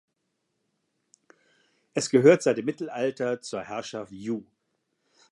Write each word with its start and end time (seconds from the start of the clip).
Es 1.93 2.09
gehörte 2.09 2.45
seit 2.45 2.57
dem 2.57 2.65
Mittelalter 2.65 3.39
zur 3.43 3.61
Herrschaft 3.61 4.11
Joux. 4.11 4.41